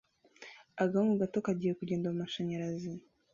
Agahungu 0.83 1.13
gato 1.21 1.37
kagiye 1.45 1.73
kugenda 1.79 2.07
mumashanyarazi 2.11 2.91